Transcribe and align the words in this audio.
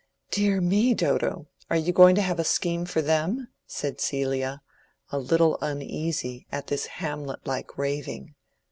"Dear 0.31 0.61
me, 0.61 0.95
Dodo, 0.95 1.45
are 1.69 1.77
you 1.77 1.93
going 1.93 2.15
to 2.15 2.23
have 2.23 2.39
a 2.39 2.43
scheme 2.43 2.85
for 2.87 3.03
them?" 3.03 3.49
said 3.67 4.01
Celia, 4.01 4.63
a 5.11 5.19
little 5.19 5.59
uneasy 5.61 6.47
at 6.51 6.65
this 6.65 6.87
Hamlet 6.87 7.45
like 7.45 7.77
raving. 7.77 8.33